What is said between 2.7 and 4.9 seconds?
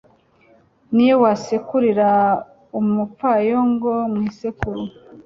umupfayongo mu isekuru